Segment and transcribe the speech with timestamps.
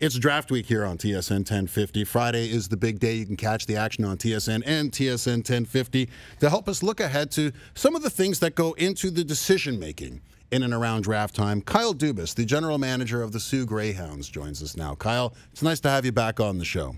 [0.00, 2.04] It's draft week here on TSN 1050.
[2.04, 3.14] Friday is the big day.
[3.14, 7.32] You can catch the action on TSN and TSN 1050 to help us look ahead
[7.32, 10.20] to some of the things that go into the decision making
[10.52, 11.60] in and around draft time.
[11.62, 14.94] Kyle Dubas, the general manager of the Soo Greyhounds, joins us now.
[14.94, 16.94] Kyle, it's nice to have you back on the show.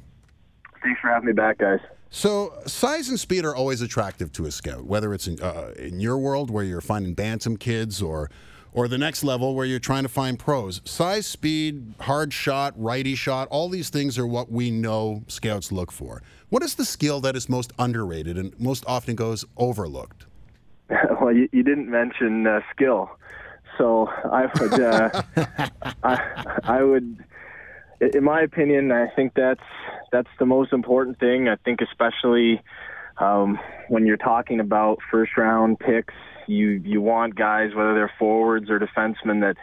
[0.82, 1.80] Thanks for having me back, guys.
[2.11, 6.01] So, size and speed are always attractive to a scout, whether it's in, uh, in
[6.01, 8.30] your world where you're finding bantam kids or
[8.73, 10.80] or the next level where you're trying to find pros.
[10.84, 15.90] Size, speed, hard shot, righty shot, all these things are what we know scouts look
[15.90, 16.22] for.
[16.49, 20.26] What is the skill that is most underrated and most often goes overlooked?
[21.21, 23.11] well, you, you didn't mention uh, skill,
[23.79, 25.23] so I would, uh,
[26.03, 27.25] I, I would,
[28.00, 29.61] in my opinion, I think that's
[30.11, 31.48] that's the most important thing.
[31.48, 32.61] I think especially
[33.19, 36.14] um, when you're talking about first round picks
[36.50, 39.56] you you want guys, whether they're forwards or defensemen, that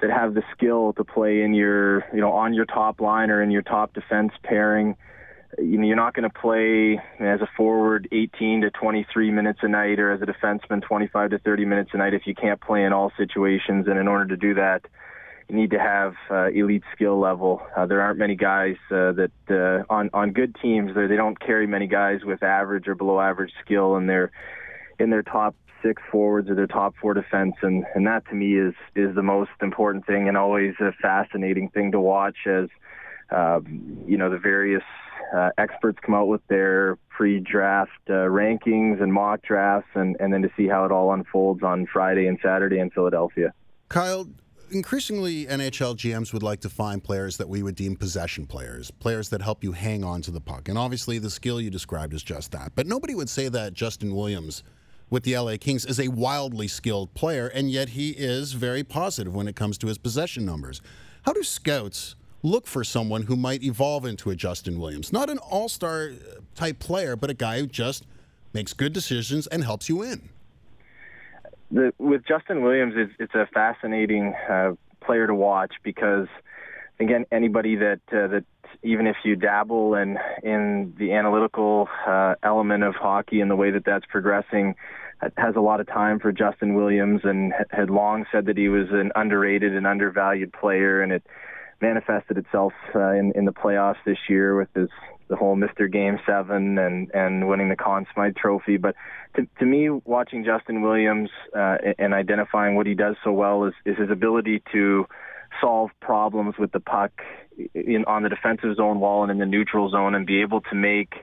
[0.00, 3.42] that have the skill to play in your you know on your top line or
[3.42, 4.96] in your top defense pairing.
[5.56, 9.68] You know, you're not going to play as a forward 18 to 23 minutes a
[9.68, 12.82] night, or as a defenseman 25 to 30 minutes a night if you can't play
[12.82, 13.86] in all situations.
[13.86, 14.84] And in order to do that,
[15.48, 17.62] you need to have uh, elite skill level.
[17.76, 21.68] Uh, there aren't many guys uh, that uh, on on good teams they don't carry
[21.68, 24.32] many guys with average or below average skill in their
[24.98, 25.54] in their top
[25.84, 29.22] six forwards or their top four defense, and and that to me is is the
[29.22, 32.68] most important thing and always a fascinating thing to watch as
[33.30, 34.82] um, you know the various
[35.34, 40.42] uh, experts come out with their pre-draft uh, rankings and mock drafts, and and then
[40.42, 43.52] to see how it all unfolds on Friday and Saturday in Philadelphia.
[43.88, 44.26] Kyle,
[44.70, 49.28] increasingly NHL GMs would like to find players that we would deem possession players, players
[49.28, 50.68] that help you hang on to the puck.
[50.68, 52.72] And obviously, the skill you described is just that.
[52.74, 54.62] But nobody would say that Justin Williams
[55.14, 59.32] with the LA Kings is a wildly skilled player, and yet he is very positive
[59.32, 60.82] when it comes to his possession numbers.
[61.22, 65.12] How do scouts look for someone who might evolve into a Justin Williams?
[65.12, 66.10] Not an all star
[66.56, 68.04] type player, but a guy who just
[68.52, 70.30] makes good decisions and helps you win.
[71.70, 76.26] The, with Justin Williams, it's, it's a fascinating uh, player to watch because,
[76.98, 78.44] again, anybody that uh, that
[78.82, 83.70] even if you dabble in in the analytical uh, element of hockey and the way
[83.70, 84.74] that that's progressing,
[85.36, 88.88] has a lot of time for Justin Williams and had long said that he was
[88.90, 91.22] an underrated and undervalued player, and it
[91.80, 94.88] manifested itself uh, in in the playoffs this year with his
[95.28, 95.90] the whole Mr.
[95.90, 98.76] Game Seven and and winning the Conn Smythe Trophy.
[98.76, 98.94] But
[99.36, 103.74] to to me, watching Justin Williams uh, and identifying what he does so well is
[103.84, 105.06] is his ability to
[105.64, 107.12] solve problems with the puck
[107.74, 110.74] in on the defensive zone wall and in the neutral zone and be able to
[110.74, 111.14] make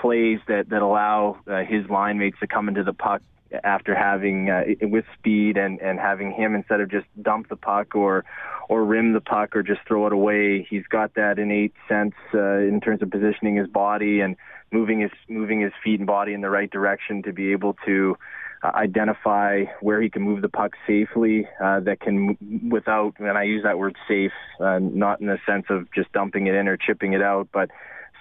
[0.00, 3.20] plays that that allow uh, his line mates to come into the puck
[3.62, 7.94] after having uh, with speed and and having him instead of just dump the puck
[7.94, 8.24] or
[8.70, 10.66] or rim the puck or just throw it away.
[10.68, 14.36] He's got that innate sense uh, in terms of positioning his body and
[14.70, 18.16] moving his moving his feet and body in the right direction to be able to
[18.64, 22.36] identify where he can move the puck safely uh, that can
[22.70, 26.46] without and I use that word safe uh, not in the sense of just dumping
[26.46, 27.70] it in or chipping it out but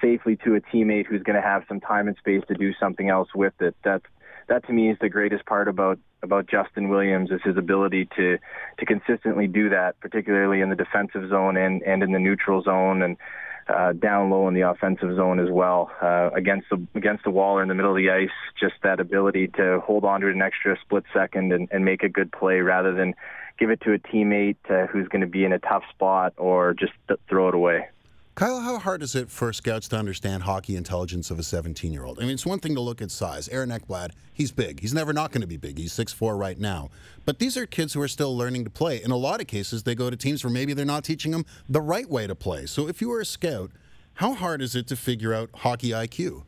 [0.02, 3.09] safely to a teammate who's going to have some time and space to do something
[3.09, 3.75] else with it.
[3.84, 4.02] That
[4.47, 8.38] that to me is the greatest part about about Justin Williams is his ability to
[8.79, 13.02] to consistently do that, particularly in the defensive zone and and in the neutral zone
[13.02, 13.18] and
[13.67, 17.57] uh, down low in the offensive zone as well uh, against the against the wall
[17.57, 18.29] or in the middle of the ice.
[18.59, 22.09] Just that ability to hold on to an extra split second and, and make a
[22.09, 23.13] good play rather than
[23.59, 26.73] give it to a teammate uh, who's going to be in a tough spot or
[26.73, 27.88] just th- throw it away.
[28.33, 32.05] Kyle, how hard is it for scouts to understand hockey intelligence of a 17 year
[32.05, 32.17] old?
[32.17, 33.49] I mean, it's one thing to look at size.
[33.49, 34.79] Aaron Ekblad, he's big.
[34.79, 35.77] He's never not going to be big.
[35.77, 36.89] He's 6'4 right now.
[37.25, 39.03] But these are kids who are still learning to play.
[39.03, 41.45] In a lot of cases, they go to teams where maybe they're not teaching them
[41.67, 42.65] the right way to play.
[42.67, 43.71] So if you were a scout,
[44.15, 46.43] how hard is it to figure out hockey IQ?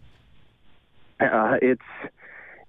[1.19, 1.81] Uh, it's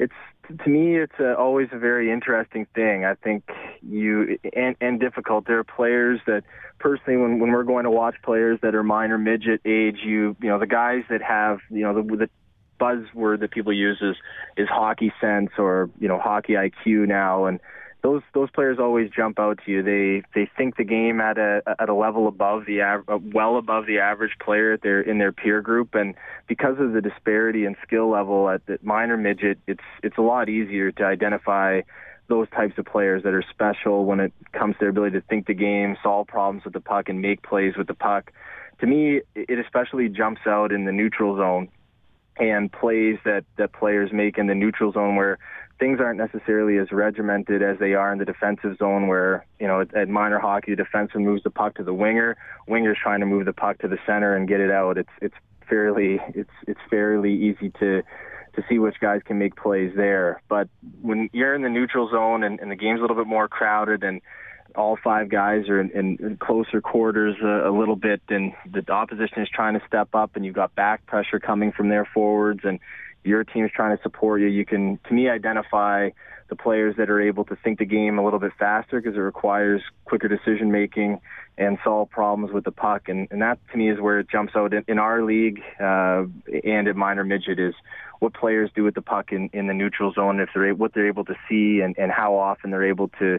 [0.00, 0.12] it's
[0.48, 3.04] to me, it's a, always a very interesting thing.
[3.04, 3.44] I think
[3.82, 5.46] you and, and difficult.
[5.46, 6.44] There are players that
[6.78, 10.48] personally, when when we're going to watch players that are minor midget age, you you
[10.48, 12.30] know the guys that have you know the, the
[12.80, 14.16] buzzword that people use is
[14.56, 17.60] is hockey sense or you know hockey IQ now, and
[18.04, 19.82] those those players always jump out to you.
[19.82, 23.56] They they think the game at a at a level above the av- uh, well
[23.56, 26.14] above the average player at their in their peer group, and
[26.46, 30.50] because of the disparity in skill level at the minor midget, it's it's a lot
[30.50, 31.80] easier to identify
[32.28, 35.46] those types of players that are special when it comes to their ability to think
[35.46, 38.32] the game, solve problems with the puck, and make plays with the puck.
[38.80, 41.68] To me, it especially jumps out in the neutral zone
[42.38, 45.38] and plays that that players make in the neutral zone where
[45.78, 49.84] things aren't necessarily as regimented as they are in the defensive zone where, you know,
[49.94, 52.36] at, minor hockey, the defenseman moves the puck to the winger,
[52.68, 54.98] winger's trying to move the puck to the center and get it out.
[54.98, 55.34] It's it's
[55.68, 58.02] fairly it's it's fairly easy to
[58.54, 60.40] to see which guys can make plays there.
[60.48, 60.68] But
[61.02, 64.04] when you're in the neutral zone and, and the game's a little bit more crowded
[64.04, 64.20] and
[64.74, 69.42] all five guys are in, in, closer quarters a, a little bit, and the opposition
[69.42, 72.80] is trying to step up, and you've got back pressure coming from their forwards, and
[73.24, 74.46] your team's trying to support you.
[74.46, 76.10] You can, to me, identify
[76.50, 79.20] the players that are able to think the game a little bit faster because it
[79.20, 81.20] requires quicker decision making
[81.56, 83.08] and solve problems with the puck.
[83.08, 86.24] And, and that to me is where it jumps out in, in our league uh,
[86.62, 87.74] and at minor midget is
[88.20, 91.08] what players do with the puck in, in the neutral zone, if they're what they're
[91.08, 93.38] able to see, and, and how often they're able to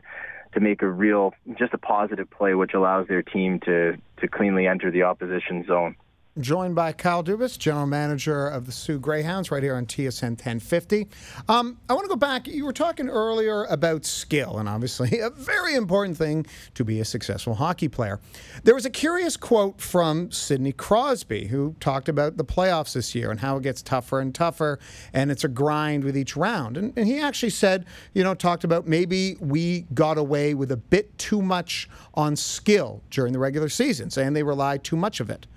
[0.53, 4.67] to make a real just a positive play, which allows their team to to cleanly
[4.67, 5.95] enter the opposition zone
[6.39, 11.07] joined by Kyle Dubas, general manager of the Soo Greyhounds, right here on TSN 1050.
[11.47, 12.47] Um, I want to go back.
[12.47, 17.05] You were talking earlier about skill, and obviously a very important thing to be a
[17.05, 18.19] successful hockey player.
[18.63, 23.31] There was a curious quote from Sidney Crosby, who talked about the playoffs this year
[23.31, 24.79] and how it gets tougher and tougher,
[25.13, 26.75] and it's a grind with each round.
[26.75, 30.77] And, and he actually said, you know, talked about maybe we got away with a
[30.77, 35.29] bit too much on skill during the regular season, saying they relied too much of
[35.29, 35.47] it.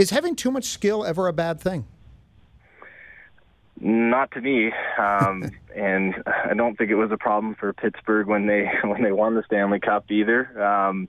[0.00, 1.84] Is having too much skill ever a bad thing?
[3.78, 8.46] Not to me, um, and I don't think it was a problem for Pittsburgh when
[8.46, 10.58] they when they won the Stanley Cup either.
[10.58, 11.06] Um,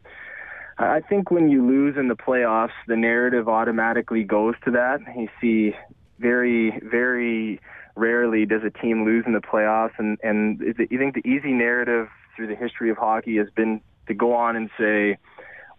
[0.77, 4.99] I think when you lose in the playoffs, the narrative automatically goes to that.
[5.15, 5.73] You see,
[6.19, 7.61] very very
[7.95, 12.09] rarely does a team lose in the playoffs, and and you think the easy narrative
[12.35, 15.17] through the history of hockey has been to go on and say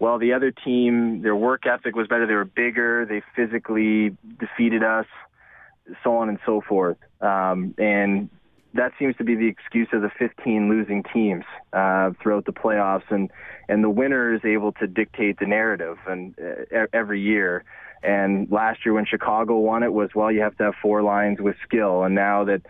[0.02, 2.26] well, the other team, their work ethic was better.
[2.26, 3.06] They were bigger.
[3.06, 5.06] They physically defeated us,
[6.02, 6.96] so on and so forth.
[7.20, 8.28] Um, and
[8.75, 13.08] that seems to be the excuse of the 15 losing teams uh, throughout the playoffs,
[13.10, 13.31] and
[13.69, 17.62] and the winner is able to dictate the narrative and uh, every year.
[18.02, 21.38] And last year when Chicago won it was well, you have to have four lines
[21.40, 22.62] with skill, and now that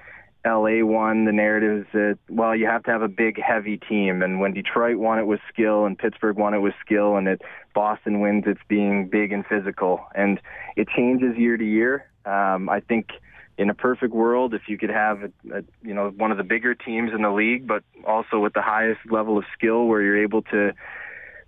[0.44, 4.23] LA won, the narrative is that, well, you have to have a big, heavy team.
[4.23, 7.43] And when Detroit won it was skill and Pittsburgh won it with skill and it,
[7.75, 10.05] Boston wins, it's being big and physical.
[10.15, 10.41] And
[10.77, 12.06] it changes year to year.
[12.25, 13.11] Um, I think
[13.56, 16.44] in a perfect world, if you could have, a, a, you know, one of the
[16.44, 20.23] bigger teams in the league, but also with the highest level of skill where you're
[20.23, 20.73] able to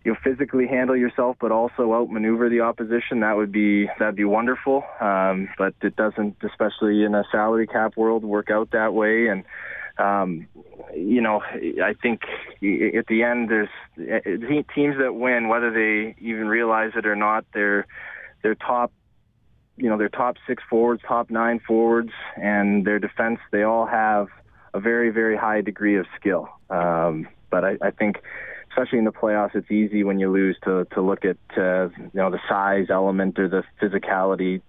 [0.04, 3.20] you know, physically handle yourself, but also outmaneuver the opposition.
[3.20, 4.84] That would be that'd be wonderful.
[5.00, 9.28] Um, but it doesn't, especially in a salary cap world, work out that way.
[9.28, 9.44] And
[9.96, 10.46] um,
[10.94, 12.22] you know, I think
[12.62, 13.68] at the end, there's
[13.98, 17.46] eh, teams that win, whether they even realize it or not.
[17.54, 17.86] They're
[18.42, 18.92] they're top,
[19.76, 23.38] you know, their top six forwards, top nine forwards, and their defense.
[23.52, 24.28] They all have
[24.74, 26.50] a very very high degree of skill.
[26.68, 28.16] Um, but I, I think
[28.74, 32.10] especially in the playoffs, it's easy when you lose to to look at uh, you
[32.14, 34.60] know the size element or the physicality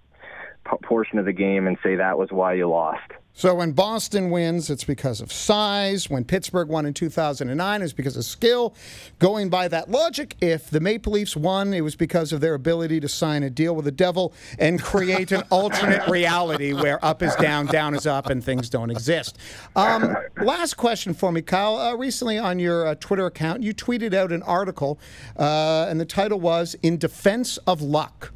[0.84, 3.12] portion of the game and say that was why you lost.
[3.38, 6.10] So when Boston wins, it's because of size.
[6.10, 8.74] When Pittsburgh won in 2009, it's because of skill.
[9.20, 13.02] Going by that logic, if the Maple Leafs won, it was because of their ability
[13.02, 17.36] to sign a deal with the devil and create an alternate reality where up is
[17.36, 19.38] down, down is up, and things don't exist.
[19.76, 21.76] Um, last question for me, Kyle.
[21.76, 24.98] Uh, recently on your uh, Twitter account, you tweeted out an article,
[25.38, 28.32] uh, and the title was "In Defense of Luck."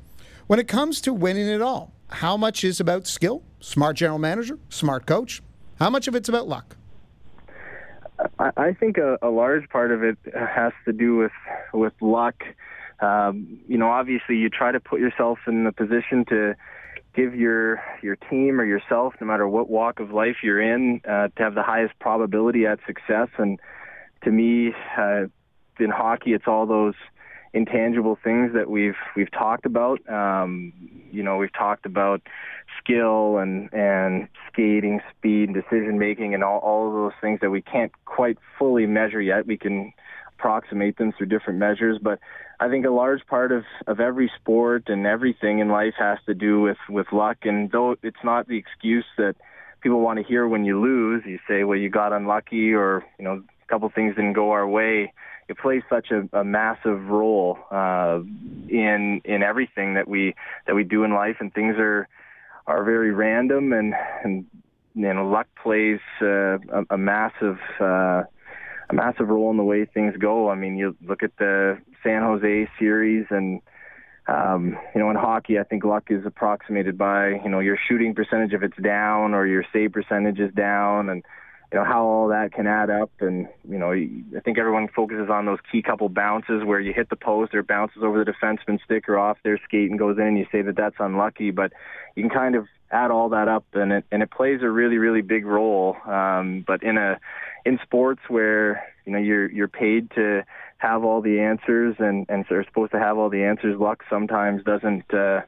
[0.48, 4.58] When it comes to winning it all, how much is about skill, smart general manager,
[4.70, 5.42] smart coach?
[5.80, 6.76] How much of it's about luck?
[8.38, 11.32] I think a, a large part of it has to do with
[11.74, 12.44] with luck.
[13.00, 16.56] Um, you know, obviously, you try to put yourself in the position to
[17.16, 21.30] give your your team or yourself, no matter what walk of life you're in, uh,
[21.30, 23.30] to have the highest probability at success.
[23.38, 23.58] And
[24.24, 25.26] to me, uh,
[25.80, 26.96] in hockey, it's all those
[27.54, 30.00] intangible things that we've we've talked about.
[30.10, 30.74] Um,
[31.12, 32.22] you know, we've talked about
[32.82, 37.50] skill and and skating, speed, and decision making, and all all of those things that
[37.50, 39.46] we can't quite fully measure yet.
[39.46, 39.94] We can
[40.38, 42.20] approximate them through different measures, but
[42.60, 46.34] I think a large part of of every sport and everything in life has to
[46.34, 47.38] do with with luck.
[47.44, 49.36] And though it's not the excuse that
[49.82, 53.26] people want to hear when you lose, you say, well, you got unlucky, or you
[53.26, 55.14] know, a couple things didn't go our way
[55.50, 58.20] it plays such a, a massive role uh,
[58.70, 60.36] in in everything that we
[60.68, 62.08] that we do in life, and things are
[62.68, 64.46] are very random, and and
[64.96, 68.24] you know luck plays uh, a, a massive uh,
[68.90, 70.50] a massive role in the way things go.
[70.50, 73.62] I mean, you look at the San Jose series and
[74.28, 78.14] um, you know, in hockey, I think luck is approximated by you know your shooting
[78.14, 81.24] percentage if it's down or your save percentage is down, and
[81.72, 83.12] you know how all that can add up.
[83.20, 87.10] And you know, I think everyone focuses on those key couple bounces where you hit
[87.10, 90.24] the post or bounces over the defenseman's stick or off their skate and goes in.
[90.24, 91.72] And you say that that's unlucky, but
[92.16, 94.98] you can kind of add all that up, and it and it plays a really
[94.98, 95.96] really big role.
[96.06, 97.20] Um, but in a
[97.66, 100.44] in sports where you know you're you're paid to
[100.78, 104.64] have all the answers and and are supposed to have all the answers, luck sometimes
[104.64, 105.14] doesn't.
[105.14, 105.42] Uh,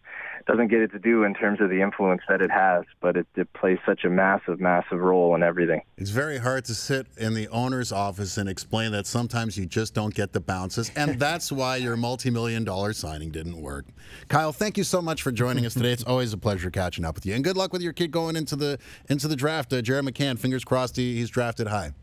[0.45, 3.27] doesn't get it to do in terms of the influence that it has, but it,
[3.35, 5.81] it plays such a massive, massive role in everything.
[5.97, 9.93] It's very hard to sit in the owner's office and explain that sometimes you just
[9.93, 13.85] don't get the bounces, and that's why your multi-million dollar signing didn't work.
[14.27, 15.91] Kyle, thank you so much for joining us today.
[15.91, 18.35] It's always a pleasure catching up with you, and good luck with your kid going
[18.35, 19.71] into the into the draft.
[19.73, 21.93] Uh, Jared McCann, fingers crossed, he, he's drafted high.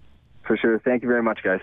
[0.49, 0.81] For sure.
[0.81, 1.61] Thank you very much, guys.